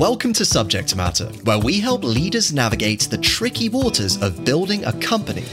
[0.00, 4.94] Welcome to Subject Matter, where we help leaders navigate the tricky waters of building a
[4.94, 5.44] company.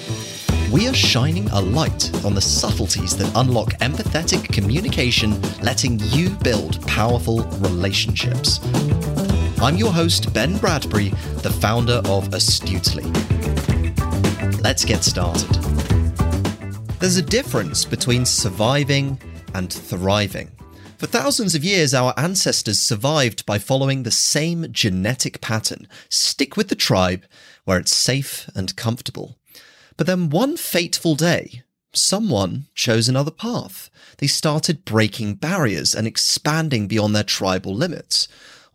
[0.71, 6.81] We are shining a light on the subtleties that unlock empathetic communication, letting you build
[6.87, 8.61] powerful relationships.
[9.61, 11.09] I'm your host, Ben Bradbury,
[11.43, 13.03] the founder of Astutely.
[14.61, 15.55] Let's get started.
[17.01, 19.19] There's a difference between surviving
[19.55, 20.56] and thriving.
[20.97, 26.69] For thousands of years, our ancestors survived by following the same genetic pattern stick with
[26.69, 27.23] the tribe
[27.65, 29.37] where it's safe and comfortable.
[29.95, 31.61] But then one fateful day,
[31.93, 33.91] someone chose another path.
[34.17, 38.27] They started breaking barriers and expanding beyond their tribal limits.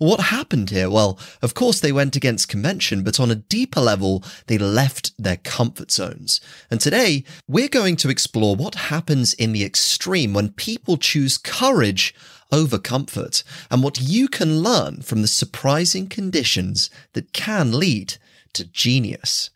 [0.02, 0.90] What happened here?
[0.90, 5.36] Well, of course, they went against convention, but on a deeper level, they left their
[5.36, 6.40] comfort zones.
[6.72, 12.16] And today, we're going to explore what happens in the extreme when people choose courage
[12.50, 18.16] over comfort and what you can learn from the surprising conditions that can lead
[18.54, 19.50] to genius.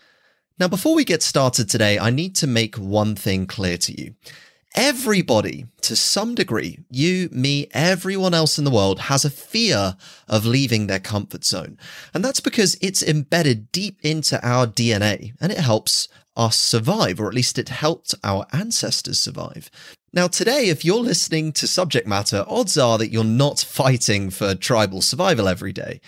[0.61, 4.15] Now, before we get started today, I need to make one thing clear to you.
[4.75, 9.97] Everybody, to some degree, you, me, everyone else in the world has a fear
[10.29, 11.79] of leaving their comfort zone.
[12.13, 17.29] And that's because it's embedded deep into our DNA and it helps us survive, or
[17.29, 19.71] at least it helped our ancestors survive.
[20.13, 24.55] Now, today, if you're listening to subject matter, odds are that you're not fighting for
[24.55, 26.01] tribal survival every day.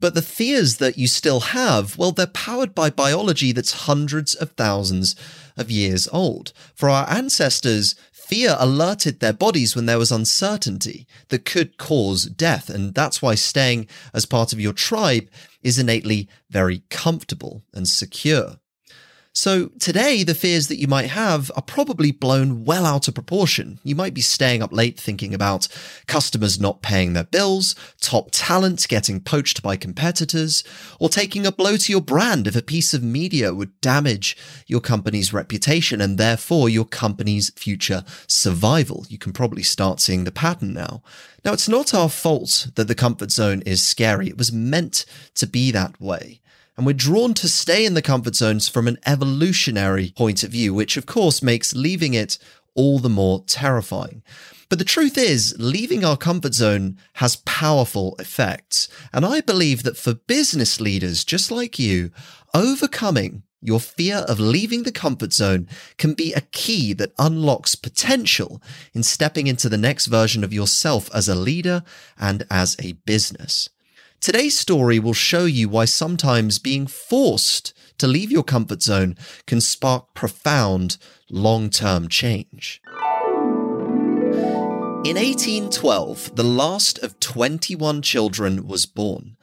[0.00, 4.52] But the fears that you still have, well, they're powered by biology that's hundreds of
[4.52, 5.16] thousands
[5.58, 6.52] of years old.
[6.74, 12.68] For our ancestors, fear alerted their bodies when there was uncertainty that could cause death.
[12.68, 15.28] And that's why staying as part of your tribe
[15.62, 18.56] is innately very comfortable and secure.
[19.38, 23.78] So today, the fears that you might have are probably blown well out of proportion.
[23.84, 25.68] You might be staying up late thinking about
[26.08, 30.64] customers not paying their bills, top talent getting poached by competitors,
[30.98, 34.80] or taking a blow to your brand if a piece of media would damage your
[34.80, 39.06] company's reputation and therefore your company's future survival.
[39.08, 41.00] You can probably start seeing the pattern now.
[41.44, 44.26] Now, it's not our fault that the comfort zone is scary.
[44.26, 45.06] It was meant
[45.36, 46.40] to be that way.
[46.78, 50.72] And we're drawn to stay in the comfort zones from an evolutionary point of view,
[50.72, 52.38] which of course makes leaving it
[52.76, 54.22] all the more terrifying.
[54.68, 58.88] But the truth is, leaving our comfort zone has powerful effects.
[59.12, 62.12] And I believe that for business leaders just like you,
[62.54, 65.66] overcoming your fear of leaving the comfort zone
[65.96, 68.62] can be a key that unlocks potential
[68.94, 71.82] in stepping into the next version of yourself as a leader
[72.20, 73.68] and as a business.
[74.20, 79.60] Today's story will show you why sometimes being forced to leave your comfort zone can
[79.60, 80.98] spark profound
[81.30, 82.80] long term change.
[85.04, 89.36] In 1812, the last of 21 children was born.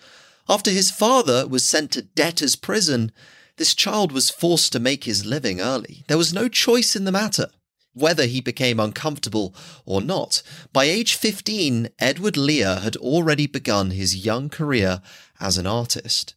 [0.50, 3.14] After his father was sent to debtor's prison,
[3.56, 6.04] this child was forced to make his living early.
[6.10, 7.48] There was no choice in the matter
[7.96, 10.44] whether he became uncomfortable or not.
[10.72, 15.02] By age 15, Edward Lear had already begun his young career
[15.40, 16.36] as an artist.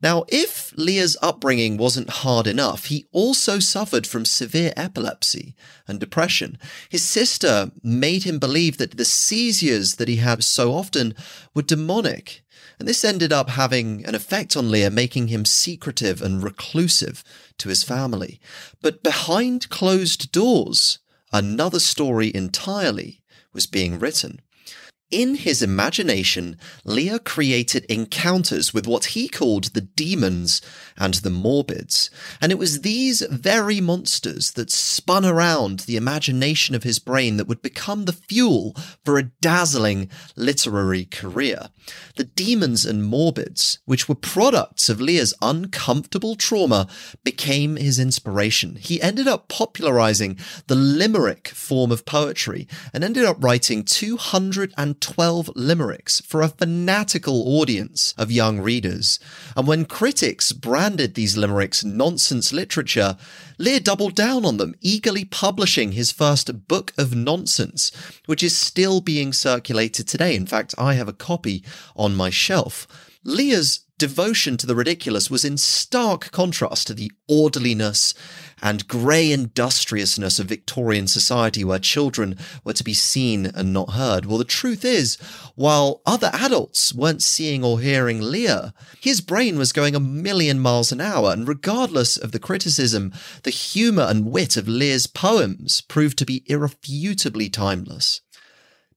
[0.00, 5.56] Now, if Lear's upbringing wasn't hard enough, he also suffered from severe epilepsy
[5.88, 6.58] and depression.
[6.88, 11.14] His sister made him believe that the seizures that he had so often
[11.54, 12.42] were demonic.
[12.78, 17.24] And this ended up having an effect on Lear, making him secretive and reclusive
[17.58, 18.40] to his family.
[18.80, 20.98] But behind closed doors,
[21.32, 23.22] another story entirely
[23.52, 24.40] was being written.
[25.10, 30.60] In his imagination, Lear created encounters with what he called the demons
[30.98, 32.10] and the morbids,
[32.42, 37.48] and it was these very monsters that spun around the imagination of his brain that
[37.48, 41.70] would become the fuel for a dazzling literary career.
[42.16, 46.86] The demons and morbids, which were products of Lear's uncomfortable trauma,
[47.24, 48.76] became his inspiration.
[48.76, 54.97] He ended up popularizing the limerick form of poetry and ended up writing 200 and
[55.00, 59.18] 12 limericks for a fanatical audience of young readers.
[59.56, 63.16] And when critics branded these limericks nonsense literature,
[63.60, 67.90] Lear doubled down on them, eagerly publishing his first book of nonsense,
[68.26, 70.36] which is still being circulated today.
[70.36, 71.64] In fact, I have a copy
[71.96, 72.86] on my shelf.
[73.28, 78.14] Lear's devotion to the ridiculous was in stark contrast to the orderliness
[78.62, 84.24] and grey industriousness of Victorian society where children were to be seen and not heard.
[84.24, 85.16] Well, the truth is,
[85.56, 90.90] while other adults weren't seeing or hearing Lear, his brain was going a million miles
[90.90, 96.16] an hour, and regardless of the criticism, the humour and wit of Lear's poems proved
[96.18, 98.22] to be irrefutably timeless.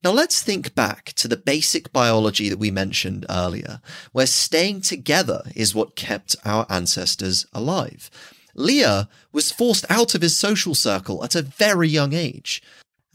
[0.04, 3.82] Now let's think back to the basic biology that we mentioned earlier,
[4.12, 8.10] where staying together is what kept our ancestors alive.
[8.56, 12.64] Lear was forced out of his social circle at a very young age,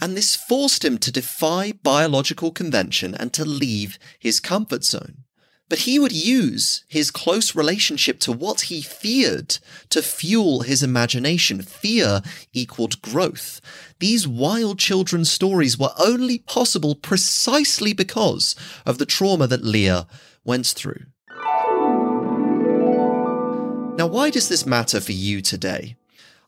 [0.00, 5.24] and this forced him to defy biological convention and to leave his comfort zone.
[5.68, 9.58] But he would use his close relationship to what he feared
[9.90, 11.60] to fuel his imagination.
[11.60, 12.22] Fear
[12.52, 13.60] equaled growth.
[13.98, 18.54] These wild children's stories were only possible precisely because
[18.84, 20.06] of the trauma that Lear
[20.44, 21.06] went through.
[23.96, 25.96] Now, why does this matter for you today?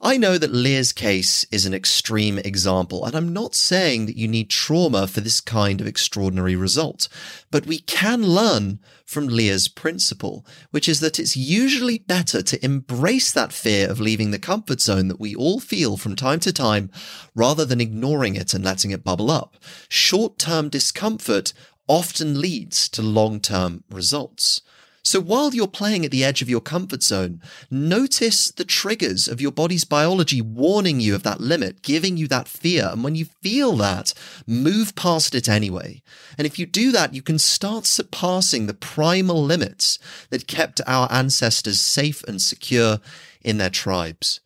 [0.01, 4.29] I know that Lear's case is an extreme example, and I'm not saying that you
[4.29, 7.09] need trauma for this kind of extraordinary result,
[7.51, 13.33] but we can learn from Lear's principle, which is that it's usually better to embrace
[13.33, 16.93] that fear of leaving the comfort zone that we all feel from time to time,
[17.35, 19.57] rather than ignoring it and letting it bubble up.
[19.89, 21.53] Short-term discomfort
[21.89, 24.63] often leads to long-term results.
[25.03, 27.41] So while you're playing at the edge of your comfort zone,
[27.71, 32.49] notice the triggers of your body's biology warning you of that limit, giving you that
[32.49, 32.91] fear.
[32.93, 34.13] And when you feel that,
[34.47, 36.03] move past it anyway.
[36.37, 39.99] And if you do that, you can start surpassing the primal limits
[40.31, 42.99] that kept our ancestors safe and secure
[43.41, 44.41] in their tribes.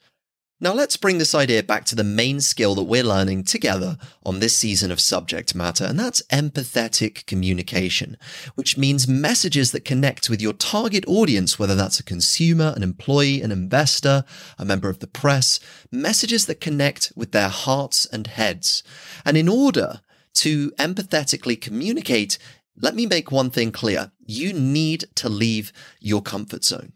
[0.63, 4.39] Now let's bring this idea back to the main skill that we're learning together on
[4.39, 8.17] this season of subject matter, and that's empathetic communication,
[8.55, 13.43] which means messages that connect with your target audience, whether that's a consumer, an employee,
[13.43, 14.25] an investor,
[14.57, 15.59] a member of the press,
[15.91, 18.85] messages that connect with their hearts and heads.
[19.25, 20.01] And in order
[20.35, 22.39] to empathetically communicate,
[22.77, 24.13] let me make one thing clear.
[24.25, 26.93] You need to leave your comfort zone.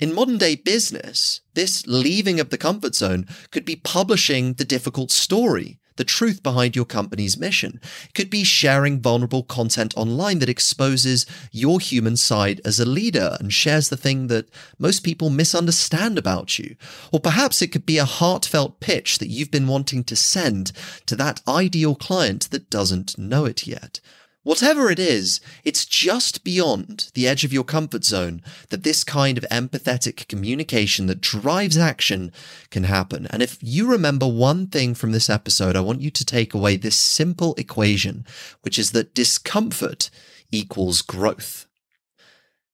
[0.00, 5.10] In modern day business, this leaving of the comfort zone could be publishing the difficult
[5.10, 7.78] story, the truth behind your company's mission.
[8.04, 13.36] It could be sharing vulnerable content online that exposes your human side as a leader
[13.40, 14.48] and shares the thing that
[14.78, 16.76] most people misunderstand about you.
[17.12, 20.72] Or perhaps it could be a heartfelt pitch that you've been wanting to send
[21.04, 24.00] to that ideal client that doesn't know it yet.
[24.42, 28.40] Whatever it is, it's just beyond the edge of your comfort zone
[28.70, 32.32] that this kind of empathetic communication that drives action
[32.70, 33.26] can happen.
[33.26, 36.76] And if you remember one thing from this episode, I want you to take away
[36.76, 38.24] this simple equation,
[38.62, 40.08] which is that discomfort
[40.50, 41.66] equals growth.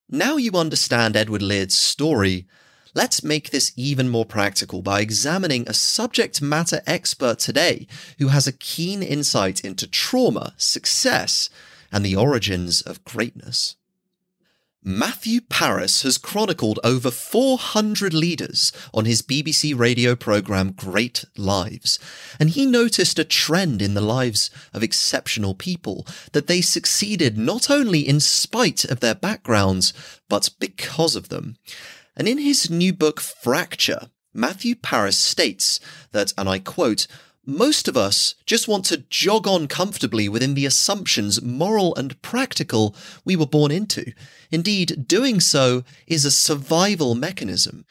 [0.09, 2.47] Now you understand Edward Lear's story,
[2.97, 7.85] Let's make this even more practical by examining a subject matter expert today
[8.17, 11.51] who has a keen insight into trauma, success,
[11.91, 13.75] and the origins of greatness.
[14.83, 21.99] Matthew Parris has chronicled over 400 leaders on his BBC radio programme Great Lives,
[22.39, 27.69] and he noticed a trend in the lives of exceptional people that they succeeded not
[27.69, 29.93] only in spite of their backgrounds,
[30.27, 31.57] but because of them.
[32.17, 35.79] And in his new book, Fracture, Matthew Parris states
[36.11, 37.05] that, and I quote,
[37.45, 42.93] most of us just want to jog on comfortably within the assumptions, moral and practical,
[43.23, 44.11] we were born into.
[44.51, 47.85] Indeed, doing so is a survival mechanism.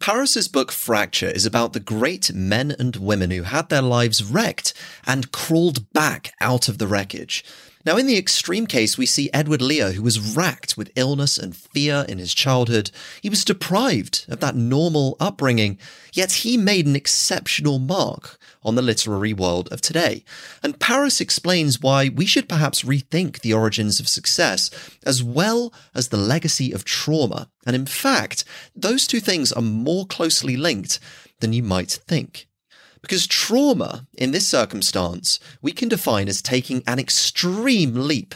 [0.00, 4.74] Parris's book Fracture is about the great men and women who had their lives wrecked
[5.06, 7.42] and crawled back out of the wreckage.
[7.86, 11.54] Now, in the extreme case, we see Edward Lear, who was racked with illness and
[11.54, 12.90] fear in his childhood.
[13.20, 15.78] He was deprived of that normal upbringing,
[16.14, 20.24] yet he made an exceptional mark on the literary world of today.
[20.62, 24.70] And Parris explains why we should perhaps rethink the origins of success
[25.04, 27.50] as well as the legacy of trauma.
[27.66, 28.44] And in fact,
[28.74, 31.00] those two things are more closely linked
[31.40, 32.48] than you might think.
[33.04, 38.34] Because trauma, in this circumstance, we can define as taking an extreme leap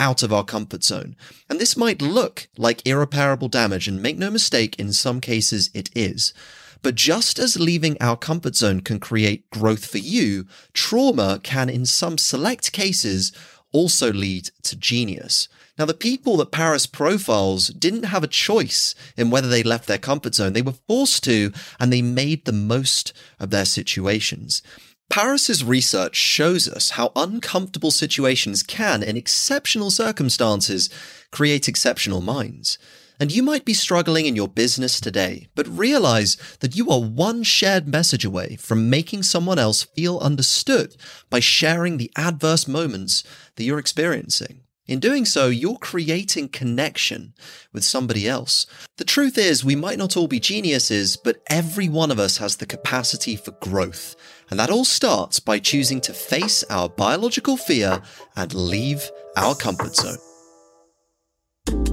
[0.00, 1.14] out of our comfort zone.
[1.48, 5.88] And this might look like irreparable damage, and make no mistake, in some cases it
[5.94, 6.34] is.
[6.82, 11.86] But just as leaving our comfort zone can create growth for you, trauma can, in
[11.86, 13.30] some select cases,
[13.70, 15.46] also lead to genius.
[15.78, 19.98] Now, the people that Parris profiles didn't have a choice in whether they left their
[19.98, 20.52] comfort zone.
[20.52, 24.60] They were forced to, and they made the most of their situations.
[25.08, 30.90] Parris's research shows us how uncomfortable situations can, in exceptional circumstances,
[31.30, 32.76] create exceptional minds.
[33.20, 37.42] And you might be struggling in your business today, but realize that you are one
[37.42, 40.94] shared message away from making someone else feel understood
[41.30, 43.24] by sharing the adverse moments
[43.56, 44.60] that you're experiencing.
[44.88, 47.34] In doing so, you're creating connection
[47.74, 48.66] with somebody else.
[48.96, 52.56] The truth is, we might not all be geniuses, but every one of us has
[52.56, 54.16] the capacity for growth.
[54.50, 58.00] And that all starts by choosing to face our biological fear
[58.34, 60.16] and leave our comfort zone.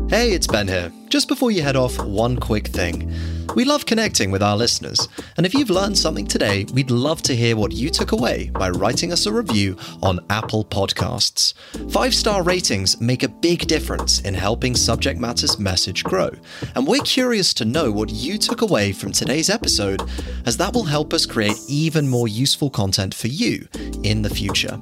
[0.10, 0.92] Hey, it's Ben here.
[1.10, 3.12] Just before you head off, one quick thing.
[3.56, 7.36] We love connecting with our listeners, and if you've learned something today, we'd love to
[7.36, 11.54] hear what you took away by writing us a review on Apple Podcasts.
[11.92, 16.30] Five star ratings make a big difference in helping Subject Matter's message grow,
[16.76, 20.02] and we're curious to know what you took away from today's episode,
[20.46, 23.68] as that will help us create even more useful content for you
[24.04, 24.80] in the future.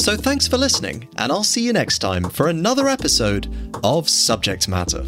[0.00, 3.54] So thanks for listening, and I'll see you next time for another episode
[3.84, 5.04] of Subject Matter.